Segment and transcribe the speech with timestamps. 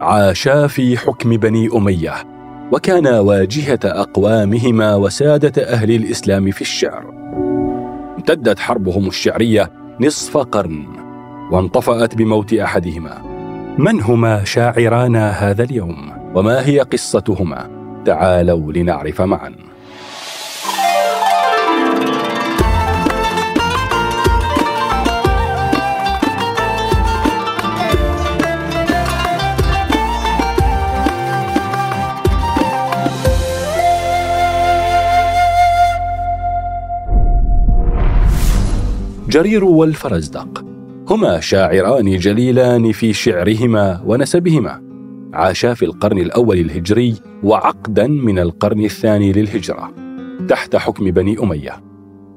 [0.00, 2.14] عاشا في حكم بني أمية
[2.72, 7.14] وكانا واجهة أقوامهما وسادة أهل الإسلام في الشعر.
[8.18, 9.70] امتدت حربهم الشعرية
[10.00, 10.86] نصف قرن
[11.52, 13.22] وانطفأت بموت أحدهما.
[13.78, 17.70] من هما شاعرانا هذا اليوم؟ وما هي قصتهما؟
[18.04, 19.52] تعالوا لنعرف معا.
[39.28, 40.64] جرير والفرزدق.
[41.10, 44.82] هما شاعران جليلان في شعرهما ونسبهما.
[45.34, 49.94] عاشا في القرن الأول الهجري وعقدا من القرن الثاني للهجرة
[50.48, 51.82] تحت حكم بني أمية.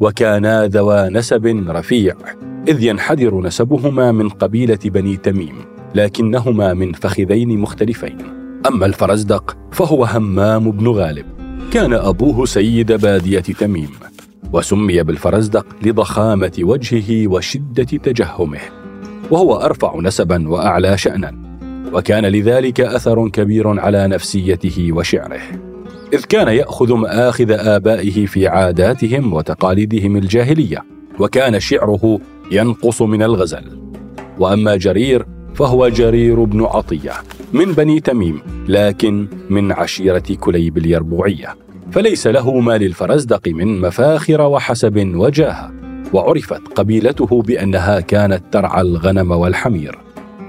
[0.00, 2.14] وكانا ذوا نسب رفيع
[2.68, 5.54] إذ ينحدر نسبهما من قبيلة بني تميم
[5.94, 8.18] لكنهما من فخذين مختلفين.
[8.66, 11.26] أما الفرزدق فهو همام بن غالب.
[11.72, 13.90] كان أبوه سيد بادية تميم.
[14.52, 18.60] وسمي بالفرزدق لضخامة وجهه وشدة تجهمه
[19.30, 21.46] وهو أرفع نسبا وأعلى شانا
[21.92, 25.40] وكان لذلك أثر كبير على نفسيته وشعره.
[26.12, 30.84] إذ كان يأخذ مآخذ آبائه في عاداتهم وتقاليدهم الجاهلية
[31.18, 32.20] وكان شعره
[32.52, 33.80] ينقص من الغزل.
[34.38, 37.12] وأما جرير فهو جرير بن عطية
[37.52, 41.65] من بني تميم لكن من عشيرة كليب اليربوعية.
[41.92, 45.72] فليس له ما للفرزدق من مفاخر وحسب وجاهه
[46.12, 49.98] وعرفت قبيلته بأنها كانت ترعى الغنم والحمير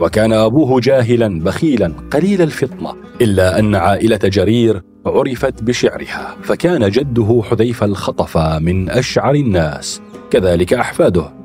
[0.00, 7.86] وكان أبوه جاهلا بخيلا قليل الفطنة إلا أن عائلة جرير عرفت بشعرها فكان جده حذيفة
[7.86, 11.36] الخطفى من أشعر الناس كذلك أحفاده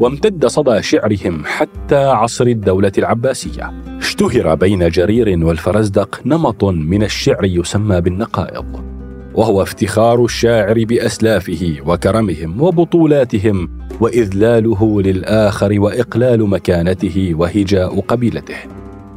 [0.00, 3.72] وامتد صدى شعرهم حتى عصر الدولة العباسية.
[3.98, 8.97] اشتهر بين جرير والفرزدق نمط من الشعر يسمى بالنقائض.
[9.34, 18.56] وهو افتخار الشاعر بأسلافه وكرمهم وبطولاتهم وإذلاله للآخر وإقلال مكانته وهجاء قبيلته.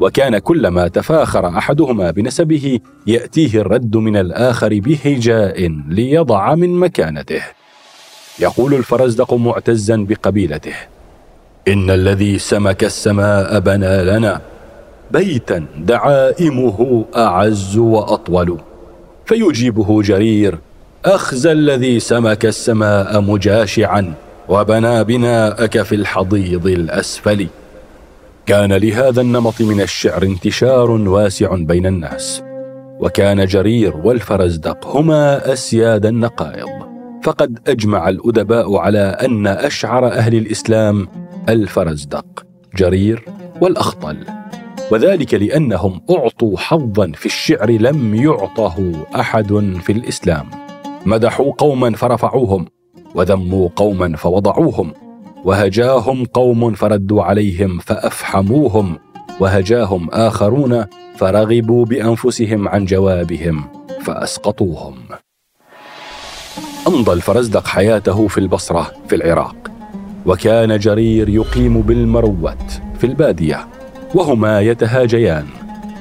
[0.01, 7.41] وكان كلما تفاخر أحدهما بنسبه يأتيه الرد من الآخر بهجاء ليضع من مكانته.
[8.39, 10.73] يقول الفرزدق معتزا بقبيلته
[11.67, 14.41] إن الذي سمك السماء بنى لنا
[15.11, 18.57] بيتا دعائمه أعز وأطول.
[19.31, 20.57] فيجيبه جرير.
[21.05, 24.13] اخزى الذي سمك السماء مجاشعا
[24.49, 27.47] وبنى بناءك في الحضيض الأسفل.
[28.45, 32.43] كان لهذا النمط من الشعر انتشار واسع بين الناس
[32.99, 36.69] وكان جرير والفرزدق هما أسياد النقائض.
[37.23, 41.07] فقد أجمع الأدباء على أن أشعر أهل الإسلام
[41.49, 42.25] الفرزدق
[42.75, 43.25] جرير
[43.61, 44.17] والأخطل.
[44.91, 49.53] وذلك لأنهم أعطوا حظا في الشعر لم يعطه أحد
[49.83, 50.49] في الإسلام.
[51.05, 52.65] مدحوا قوما فرفعوهم
[53.15, 54.93] وذموا قوما فوضعوهم
[55.45, 58.97] وهجاهم قوم فردوا عليهم فأفحموهم
[59.39, 60.85] وهجاهم آخرون
[61.17, 63.63] فرغبوا بأنفسهم عن جوابهم
[64.01, 64.95] فأسقطوهم.
[66.87, 69.71] أمضى الفرزدق حياته في البصرة في العراق
[70.25, 73.80] وكان جرير يقيم بالمروت في البادية.
[74.13, 75.45] وهما يتهاجيان.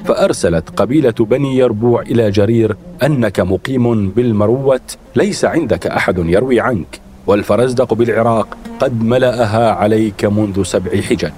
[0.05, 4.81] فأرسلت قبيلة بني يربوع إلى جرير أنك مقيم بالمروة
[5.15, 6.99] ليس عندك أحد يروي عنك.
[7.27, 11.31] والفرزدق بالعراق قد ملأها عليك منذ سبع حجج.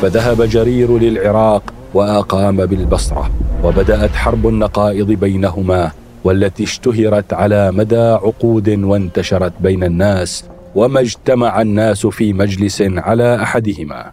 [0.00, 1.62] فذهب جرير للعراق
[1.94, 3.30] وأقام بالبصرة
[3.64, 5.90] وبدأت حرب النقائض بينهما
[6.24, 10.44] والتي اشتهرت على مدى عقود وانتشرت بين الناس
[10.74, 14.12] وما اجتمع الناس في مجلس على أحدهما.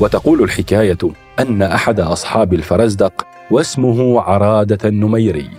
[0.00, 0.98] وتقول الحكاية
[1.40, 5.50] أن أحد أصحاب الفرزدق واسمه عرادة النميري.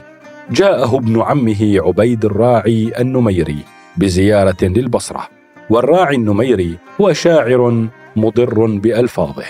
[0.52, 3.57] جاءه ابن عمه عبيد الراعي النميري
[3.97, 5.28] بزيارة للبصرة
[5.69, 9.46] والراعي النميري هو شاعر مضر بألفاظه.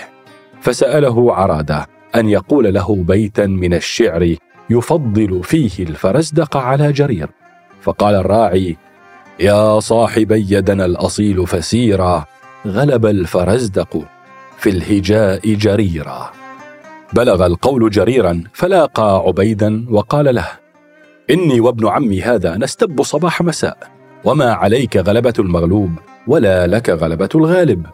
[0.60, 4.36] فسأله عرادة أن يقول له بيتا من الشعر
[4.70, 7.28] يفضل فيه الفرزدق على جرير.
[7.80, 8.76] فقال الراعي
[9.40, 12.24] يا صاحبي يدنا الأصيل فسيرا
[12.66, 14.04] غلب الفرزدق.
[14.62, 16.30] في الهجاء جريرا.
[17.12, 20.48] بلغ القول جريرا فلاقى عبيدا وقال له
[21.30, 23.78] إني وابن عمي هذا نستب صباح مساء
[24.24, 25.90] وما عليك غلبة المغلوب
[26.26, 27.86] ولا لك غلبة الغالب.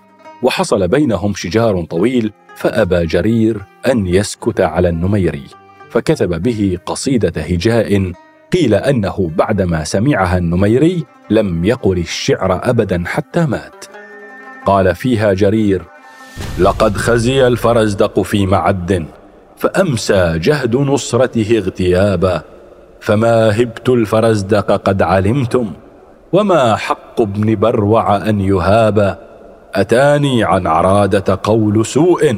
[0.43, 5.45] وحصل بينهم شجار طويل فأبى جرير أن يسكت على النميري
[5.91, 8.13] فكتب به قصيدة هجاء
[8.53, 13.85] قيل أنه بعدما سمعها النميري لم يقل الشعر أبدا حتى مات.
[14.67, 15.98] قال فيها جرير
[16.59, 19.05] لقد خزي الفرزدق في معد
[19.57, 22.43] فأمسى جهد نصرته اغتيابا
[23.01, 25.71] فما هبت الفرزدق قد علمتم
[26.33, 29.19] وما حق ابن بروع أن يهابا
[29.75, 32.37] أتاني عن عرادة قول سوء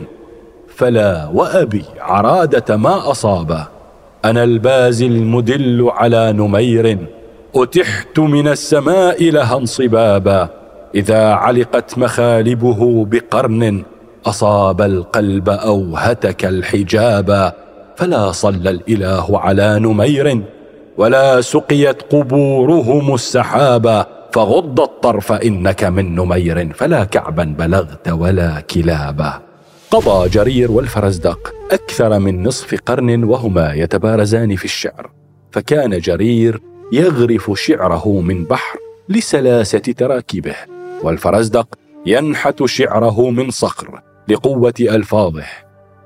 [0.76, 3.66] فلا وأبي عرادة ما أصابا.
[4.25, 6.98] أنا البازي المدل على نمير
[7.54, 10.48] أتحت من السماء لها انصبابا.
[10.94, 13.82] إذا علقت مخالبه بقرن
[14.26, 17.52] أصاب القلب أو هتك الحجابا
[17.96, 20.42] فلا صلى الإله على نمير
[20.98, 29.40] ولا سقيت قبورهم السحابا فغض الطرف إنك من نمير فلا كعبا بلغت ولا كلابا
[29.90, 35.10] قضى جرير والفرزدق أكثر من نصف قرن وهما يتبارزان في الشعر.
[35.52, 36.60] فكان جرير
[36.93, 38.78] يغرف شعره من بحر
[39.08, 40.54] لسلاسة تراكيبه.
[41.02, 41.69] والفرزدق
[42.06, 45.44] ينحت شعره من صخر لقوة ألفاظه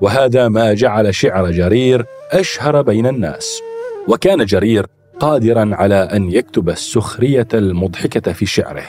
[0.00, 3.60] وهذا ما جعل شعر جرير أشهر بين الناس.
[4.08, 4.86] وكان جرير
[5.20, 8.84] قادرا على أن يكتب السخرية المضحكة في شعره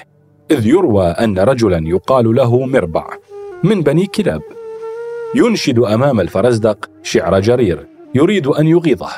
[0.52, 3.08] إذ يروى أن رجلا يقال له مربع
[3.64, 4.42] من بني كلاب.
[5.36, 9.12] ينشد أمام الفرزدق شعر جرير يريد أن يغيظه.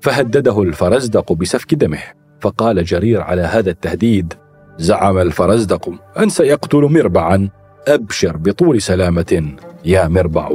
[0.00, 2.02] فهدده الفرزدق بسفك دمه
[2.40, 4.34] فقال جرير على هذا التهديد
[4.78, 7.48] زعم الفرزدق أن سيقتل مربعا.
[7.88, 9.52] أبشر بطول سلامة
[9.84, 10.50] يا مربع.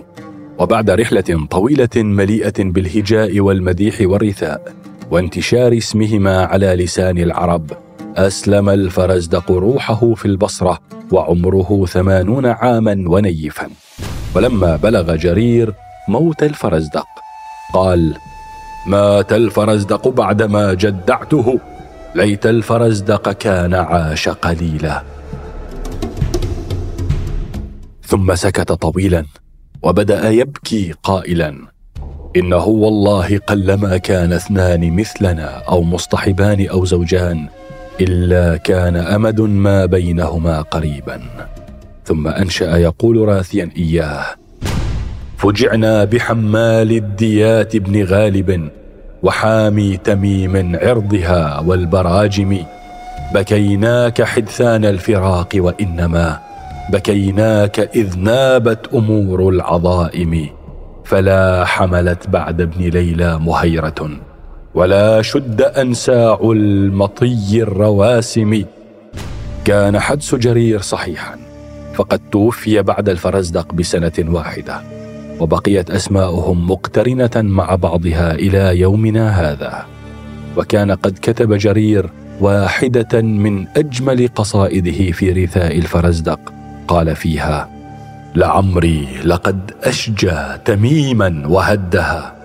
[0.60, 4.74] وبعد رحلة طويلة مليئة بالهجاء والمديح والرثاء
[5.12, 7.72] وانتشار اسمهما على لسان العرب
[8.16, 10.80] أسلم الفرزدق روحه في البصرة
[11.12, 13.70] وعمره ثمانون عاما ونيفا.
[14.36, 15.74] ولما بلغ جرير
[16.08, 17.08] موت الفرزدق
[17.74, 18.14] قال
[18.88, 21.60] مات الفرزدق بعدما جدعته
[22.16, 25.04] ليت الفرزدق كان عاش قليلا.
[28.04, 29.26] ثم سكت طويلا
[29.84, 31.56] وبدأ يبكي قائلا.
[32.36, 37.48] انه والله قلما كان اثنان مثلنا أو مصطحبان أو زوجان
[38.02, 41.22] إلا كان أمد ما بينهما قريبا.
[42.06, 44.26] ثم أنشأ يقول راثيا إياه
[45.38, 48.70] فجعنا بحمال الديات بن غالب
[49.26, 52.58] وحامي تميم عرضها والبراجم
[53.34, 56.40] بكيناك حدثان الفراق وإنما
[56.90, 60.50] بكيناك إذ نابت أمور العظائم
[61.04, 64.10] فلا حملت بعد ابن ليلى مهيرة
[64.76, 68.66] ولا شد أنساع المطي الرواسم.
[69.66, 71.36] كان حدس جرير صحيحا
[71.94, 74.95] فقد توفي بعد الفرزدق بسنة واحدة.
[75.40, 79.86] وبقيت أسماؤهم مقترنة مع بعضها إلى يومنا هذا.
[80.58, 82.10] وكان قد كتب جرير
[82.42, 86.40] واحدة من أجمل قصائده في رثاء الفرزدق.
[86.88, 87.70] قال فيها
[88.36, 92.36] لعمري لقد أشجى تميما وهدها.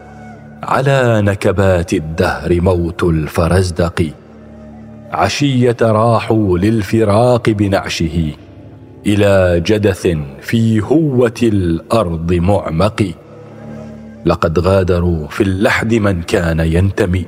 [0.63, 4.11] على نكبات الدهر موت الفرزدق.
[5.13, 8.31] عشية راحوا للفراق بنعشه.
[9.07, 10.07] إلى جدث
[10.41, 13.13] في هوة الأرض معمق.
[14.27, 17.27] لقد غادروا في اللحد من كان ينتمي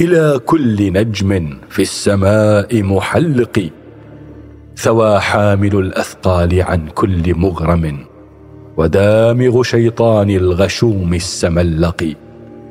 [0.00, 3.70] إلى كل نجم في السماء محلق
[4.76, 7.98] ثوى حامل الأثقال عن كل مغرم
[8.76, 12.14] ودامغ شيطان الغشوم السملق.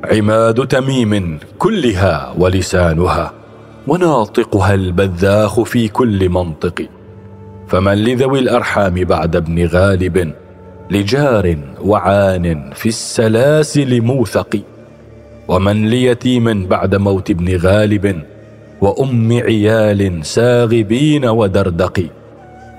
[0.03, 3.33] عماد تميم كلها ولسانها
[3.87, 6.87] وناطقها البذاخ في كل منطق.
[7.71, 10.33] فمن لذوي الأرحام بعد ابن غالب
[10.91, 14.59] لجار وعان في السلاسل موثق
[15.47, 18.21] ومن ليتيم بعد موت ابن غالب
[18.81, 22.03] وأم عيال ساغبين ودردق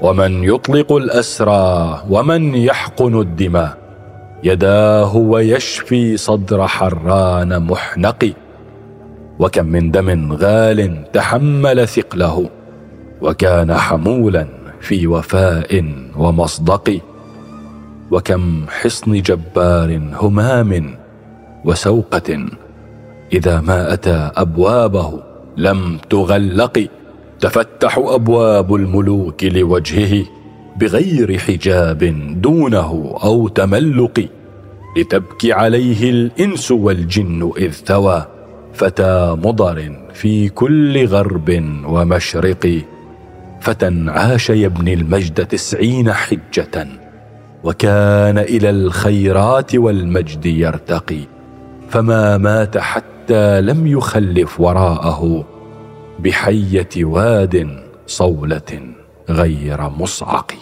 [0.02, 3.78] ومن يطلق الأسرى ومن يحقن الدماء
[4.44, 8.32] يداه ويشفي صدر حران محنق
[9.38, 12.48] وكم من دم غال تحمل ثقله
[13.22, 15.84] وكان حمولا في وفاء
[16.16, 17.00] ومصدق
[18.10, 20.96] وكم حصن جبار همام
[21.64, 22.46] وسوقة
[23.32, 25.22] إذا ما أتى أبوابه
[25.56, 26.86] لم تغلق
[27.40, 30.24] تفتح أبواب الملوك لوجهه
[30.76, 32.00] بغير حجاب
[32.42, 34.28] دونه أو تملق
[34.96, 38.26] لتبكي عليه الإنس والجن إذ ثوى
[38.74, 41.48] فتى مضر في كل غرب
[41.86, 42.82] ومشرق
[43.62, 46.88] فتى عاش يبني المجد تسعين حجة
[47.64, 51.20] وكان إلى الخيرات والمجد يرتقي
[51.90, 55.44] فما مات حتى لم يخلف وراءه
[56.18, 58.80] بحية واد صولة
[59.30, 60.52] غير مصعق.